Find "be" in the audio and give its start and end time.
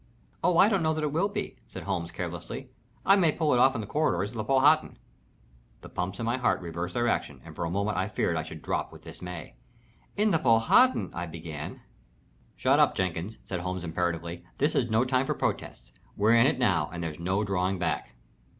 1.29-1.57